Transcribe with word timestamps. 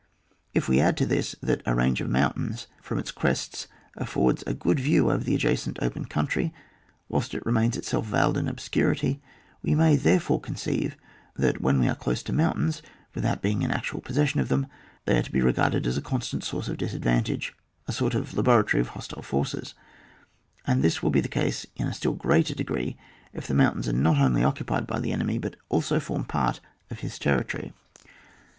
If 0.55 0.67
we 0.67 0.79
add 0.79 0.97
to 0.97 1.05
this 1.05 1.35
that 1.43 1.61
a 1.67 1.75
ridge 1.75 2.01
of 2.01 2.09
mountains 2.09 2.65
from 2.81 2.97
its 2.97 3.11
crests 3.11 3.67
affords 3.95 4.43
a 4.47 4.53
good 4.55 4.79
view 4.79 5.11
over 5.11 5.23
the 5.23 5.35
adjacent 5.35 5.77
open 5.79 6.05
country, 6.05 6.51
whilst 7.07 7.35
it 7.35 7.45
remains 7.45 7.77
itself 7.77 8.07
veiled 8.07 8.35
in 8.35 8.47
obscurity, 8.47 9.21
we 9.61 9.75
may 9.75 9.95
therefore 9.95 10.41
conceive 10.41 10.97
that 11.35 11.61
when 11.61 11.79
we 11.79 11.87
are 11.87 11.93
close 11.93 12.23
to 12.23 12.33
moun 12.33 12.55
tains, 12.55 12.81
without 13.13 13.43
being 13.43 13.61
in 13.61 13.69
actual 13.69 14.01
possession 14.01 14.39
of 14.39 14.49
them, 14.49 14.65
they 15.05 15.19
are 15.19 15.21
to 15.21 15.31
be 15.31 15.39
reg^arded 15.41 15.85
as 15.85 15.97
a 15.97 16.01
constant 16.01 16.43
source 16.43 16.67
of 16.67 16.77
disadvantage— 16.79 17.53
a 17.87 17.91
sort 17.91 18.15
of 18.15 18.33
laboratory 18.35 18.81
of 18.81 18.87
hostile 18.87 19.21
forces; 19.21 19.75
and 20.65 20.81
this 20.81 21.03
will 21.03 21.11
be 21.11 21.21
the 21.21 21.27
case 21.27 21.67
in 21.75 21.85
a 21.85 21.93
still 21.93 22.13
greater 22.13 22.55
degree 22.55 22.97
if 23.33 23.45
the 23.45 23.53
mountains 23.53 23.87
are 23.87 23.93
not 23.93 24.17
only 24.17 24.43
occupied 24.43 24.87
by 24.87 24.99
the 24.99 25.11
enemy, 25.11 25.37
but 25.37 25.57
also 25.69 25.99
form 25.99 26.23
part 26.23 26.59
of 26.89 27.01
his 27.01 27.19
territory. 27.19 27.71